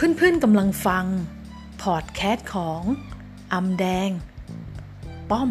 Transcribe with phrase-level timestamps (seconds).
[0.00, 1.04] เพื่อนๆกำลังฟัง
[1.82, 2.82] พอดแคสต์ของ
[3.52, 4.10] อำแดง
[5.30, 5.50] ป้อม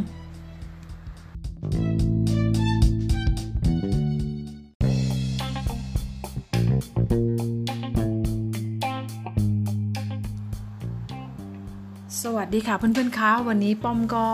[12.22, 14.28] สวัสดีค่ะเพื่อนๆคะวันนี้ป้อมก็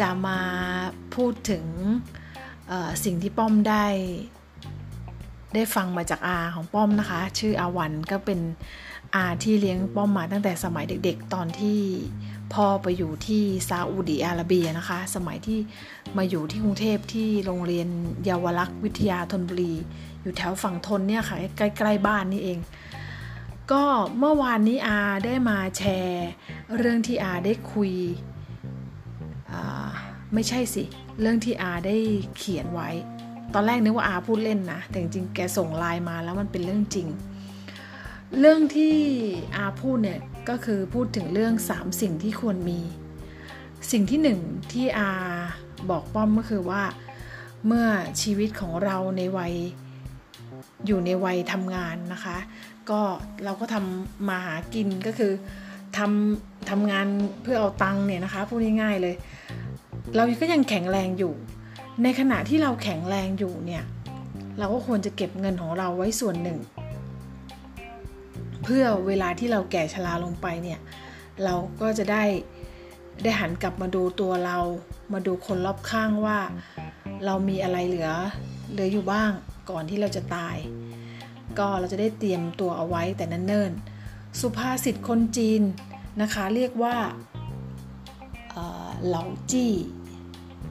[0.00, 0.40] จะมา
[1.14, 1.64] พูดถึง
[3.04, 3.86] สิ่งที่ป้อมได้
[5.54, 8.40] ได้ฟังมาจากอาของป้อมนะคะ ชื่ออาวันก็เป็น
[9.14, 11.80] อาที่เลี้ยงป้อมมาตั้งแต่สมัยเด็กๆ ตอนที่
[12.54, 15.58] พ่อไปอยู่ที่ซาอุดีอาระเบียนะคะ สมัยที่
[16.16, 17.88] มาอยู่ที่กรุงเทพที่โรงเรียน
[18.24, 19.74] เยาวรักษ์วิทยาธนบุรี
[20.22, 22.58] อยู่แถวฝั่งทนเนี่ยค่ะใกล้ๆบ้านนี่เอง
[23.72, 23.84] ก็
[24.18, 26.28] เมื่อวานนี้อาได้มาแชร์
[26.76, 27.92] เรื่องที่อาได้คุย
[30.34, 30.84] ไม่ใช่สิ
[31.20, 31.96] เรื่องที่อาได้
[32.36, 32.90] เขียนไว้
[33.54, 37.08] ตอนแรกนึกว่าอาพูดเล่นนะ แต่จริงๆแกส่งไลน์มาแล้วมันเป็นเรื่องจริง
[38.38, 38.96] เรื่องที่
[39.56, 42.80] อาพูดเนี่ยก็คือพูดถึงเรื่อง 3 สิ่งที่ควรมี
[43.92, 44.40] สิ่งที่หนึ่ง
[44.72, 45.10] ที่อา
[45.90, 46.82] บอกป้อมก็คือว่า
[47.66, 47.86] เมื่อ
[48.22, 49.54] ชีวิตของเราในวัย
[50.86, 52.36] อยู่ในวัยทำงานนะคะ
[52.90, 53.00] ก็
[53.44, 55.32] เราก็ทำมาหากินก็คือ
[55.98, 57.06] ทำทำงาน
[57.42, 59.14] เพื่อเอาตังค์เนี่ยนะคะพูดง่ายๆเลย
[60.14, 61.32] เราก็ยังแข็งแรงอยู่
[62.02, 63.84] ในขณะที่เราแข็งแรงอยู่เนี่ย
[64.58, 66.58] เราก็ควรจะเก็บเงินของเราไว้ส่วนหนึ่ง
[68.62, 70.80] เพื่อเวลาที่เราแก่ชราลงไปเนี่ย
[71.44, 72.24] เราก็จะได้
[73.22, 74.58] ได้หันกลับมาดูตัวเรา
[75.12, 76.38] มาดูคนรอบข้างว่า
[77.24, 78.10] เรามีอะไรเหลือ
[78.72, 79.30] เหลืออยู่บ้าง
[79.70, 80.56] ก่อนที่เราจะตาย
[81.58, 83.72] ก็เราจะได้เตรียมตัวเอาไว้แต่นั้นเนิ่น
[84.40, 85.62] สุภาษิตคนจีน
[86.22, 86.96] นะคะเรียกว่า
[89.06, 89.72] เหลาจี้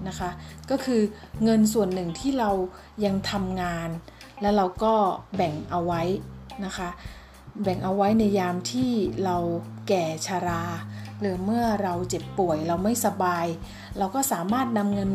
[0.08, 0.30] นะคะ
[0.70, 1.02] ก็คือ
[1.44, 2.52] เงินส่วนหนึ่งที่เรา
[3.06, 3.90] ยังทำงาน
[4.42, 4.94] แล้วเราก็
[5.36, 6.02] แบ่งเอาไว้
[6.66, 6.90] นะคะ
[7.64, 8.92] แบ่งเอาไว้ในยามที่
[9.26, 9.38] เรา
[9.88, 10.64] แก่ชารา
[11.20, 13.46] หรือเมื่อเราเจ็บป่วยเราไม่สบาย
[13.98, 15.10] เราก็สามารถนำเงิน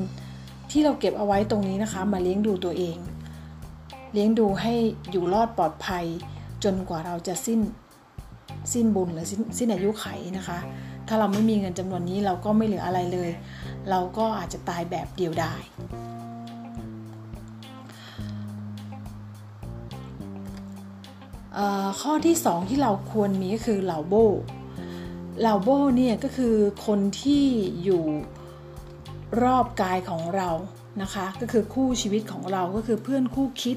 [0.71, 2.97] ที่เราเก็บเอาไว้ตรงนี้นะคะ มาเลี้ยงดูตัวเอง
[4.13, 4.75] เลี้ยงดูให้
[5.11, 6.05] อยู่รอดปลอดภัย
[6.65, 7.61] จนกว่าเราจะสิ้น
[8.73, 10.07] สิ้นบุญหรือสิ้นสิ้นอายุไข
[10.37, 10.59] นะคะ
[11.13, 13.31] ถ้าเราไม่มีเงินจำนวนนี้เราก็ไม่เหลืออะไรเลย
[13.91, 15.63] เราก็อาจจะตายแบบเดียวดาย
[22.01, 24.15] ข้อที่ 2 ที่เราควรมีก็คือเหล่าโบ
[25.41, 26.55] เหล่าโบเนี่ยก็คือ
[26.87, 27.45] คนที่
[27.85, 28.05] อยู่
[29.43, 30.51] รอบกายของเรา
[31.03, 33.77] นะคะ ก็คือคู่ชีวิตของเราก็คือเพื่อนคู่คิด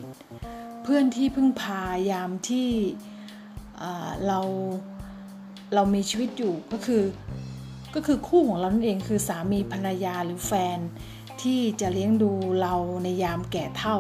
[0.84, 2.70] เพื่อนที่พึ่งพายามที่
[4.28, 4.40] เรา
[5.74, 7.04] เรามีชีวิตอยู่ก็คือ
[7.96, 10.80] ก็คือคู่ของเรานั่นเองคือสามีภรรยาหรือแฟน
[11.42, 12.32] ที่จะเลี้ยงดู
[12.62, 13.98] เราในยามแก่เท่า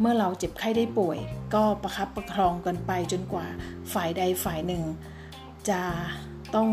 [0.00, 1.18] เมื่อเราเจ็บไข้ได้ป่วย
[1.54, 3.46] ก็ประคับประครองกันไปจนกว่า
[3.92, 4.82] ฝ่ายใดฝ่ายหนึ่ง
[5.68, 5.80] จะ
[6.54, 6.68] ต้อง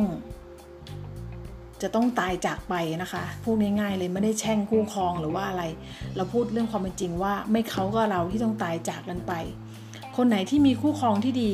[1.81, 5.63] จะต้องตายจากไปนะคะพูดง่ายๆเลยไม่ได้แช่งคู่ครองหรือว่าอะไร
[6.16, 9.34] เราพูดเรื่องความเป็นจริงว่าไม่เขาก็เราที่ต้องตายจากกันไป
[10.16, 11.51] คนไหนที่มีคู่ครองที่ดี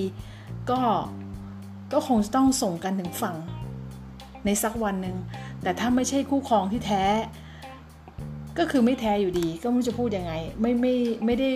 [0.72, 0.82] ก็
[1.96, 3.36] ก็คงจะต้องส่งกันถึงฝั่ง
[4.46, 5.18] ในสักวันหนึ่ง
[5.64, 7.04] แต่ถ้าไม่ใช่คู่ครองที่แท้
[8.58, 10.96] ก็คือไม่แท้อยู่ดี ก็ไม่รู้จะพูดยังไง ไม่ไม่
[11.26, 11.50] ไม่ได้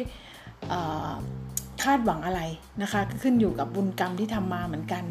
[1.83, 2.41] คาดหวังอะไร
[2.81, 5.03] นะคะ ก็ขึ้นอยู่กับบุญกรรมที่ทำมาเหมือนกัน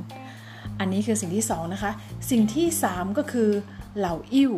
[0.79, 1.93] อันนี้คือสิ่งที่2นะคะ
[2.31, 3.51] สิ่งที่3ก็คือ
[3.99, 4.53] เหล่าอิ่ว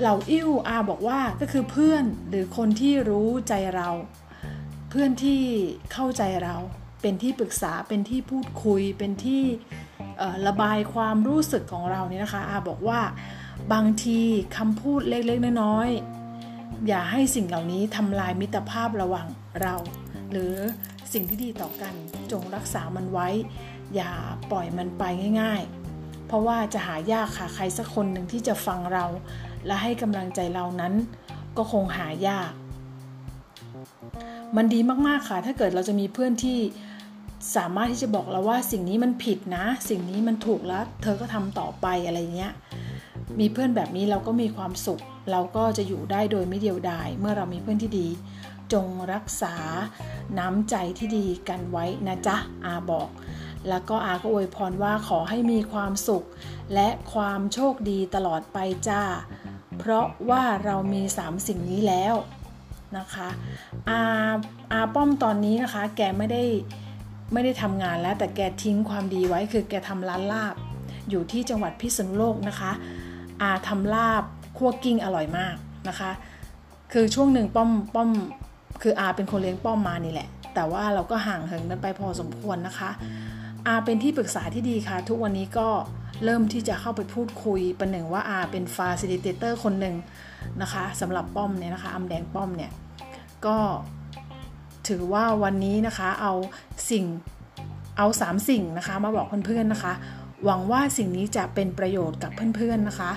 [0.00, 3.88] เหล่าอิ่วอาบอกว่าก็คือเพื่อนหรือคนที่รู้ใจเรา
[4.90, 5.40] เพื่อนที่
[5.92, 6.56] เข้าใจเรา
[7.00, 9.42] เป็นที่ปรึกษาเป็นที่พูดคุย เป็นที่
[10.46, 13.00] ระบายความรู้สึกของเราเนี่ยนะคะอาบอกว่า
[13.72, 14.20] บางที
[14.56, 19.26] คำพูดเล็กๆน้อยๆอย่าให้สิ่งเหล่านี้ทำลายมิตรภาพระหว่าง
[19.62, 19.74] เรา
[20.30, 20.54] หรือ
[21.12, 21.94] สิ่งที่ดีต่อกัน
[22.30, 23.28] จงรักษามันไว้
[23.94, 24.12] อย่า
[24.50, 25.04] ปล่อยมันไป
[25.40, 25.62] ง่าย
[25.94, 29.04] ๆ เพราะว่าจะหายากค่ะใครสักคนหนึ่งที่จะฟังเรา
[29.66, 30.94] และให้กำลังใจเรานั้น
[31.56, 32.50] ก็คงหายาก
[34.56, 36.58] มันดีมากๆค่ะ ถ้าเกิดเราจะมีเพื่อนที่
[37.56, 42.52] สามารถที่จะบอกเราว่าสิ่งนี้มันผิดนะ สิ่งนี้มันถูกแล้ว เธอก็ทำต่อไปอะไรเงี้ย
[43.40, 45.00] มีเพื่อนแบบนี้เราก็มีความสุข
[45.30, 48.08] เราก็จะอยู่ได้โดยไม่เดียวดายเมื่อเรามีเพื่อนที่ดี
[48.72, 49.54] จงรักษา
[50.38, 53.08] น้ำใจที่ดีกันไว้นะจ๊ะอาบอก
[53.68, 56.24] แล้วก็อาก็อวยพรว่าขอให้มีความสุข
[56.74, 59.02] และความโชคดีตลอดไปจ้า
[59.78, 62.14] เพราะว่าเรามีสามสิ่งนี้แล้ว
[62.98, 63.28] นะคะ
[63.88, 63.98] อา
[64.72, 66.42] อาป้อมตอนนี้นะคะ แกไม่ได้
[67.32, 70.54] ไม่ได้ทำงานแล้ว แต่แกทิ้งความดีไว้คือแกทำร้านลาบ
[71.10, 72.72] อยู่ที่จังหวัดพิษณุโลกนะคะ
[73.42, 74.22] อาทำลาบ
[74.56, 75.56] คั่วกลิ้งอร่อยมาก
[75.88, 76.10] นะคะ
[76.92, 78.10] คือช่วงหนึ่งป้อมป้อม
[78.82, 82.90] คืออาเป็นคนเลี้ยงป้อมมานี่แหละ แต่ว่าเราก็ห่างเหินกันไปพอสมควรนะคะ
[83.66, 85.68] อาเป็นที่ปรึกษาที่ดีค่ะ ทุกวันนี้ก็
[86.24, 89.96] เริ่มที่จะเข้าไปพูดคุยประหนึ่งว่าอาเป็น facilitator คนหนึ่ง
[90.62, 92.72] นะคะสำหรับป้อมเนี่ยนะคะอำแดงป้อมเนี่ย
[93.46, 93.56] ก็
[94.88, 96.32] ถือว่าวันนี้นะคะเอา
[96.90, 97.04] สิ่ง
[97.98, 99.92] เอาสามสิ่งนะคะมาบอกเพื่อนๆนะคะ
[100.44, 103.12] หวังว่าสิ่งนี้จะเป็นประโยชน์กับเพื่อนๆนะคะ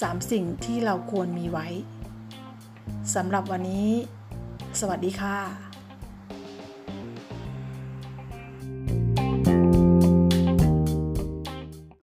[0.00, 1.66] สามสิ่งที่เราควรมีไว้
[3.14, 3.88] สำหรับวันนี้
[4.80, 5.69] สวัสดีค่ะ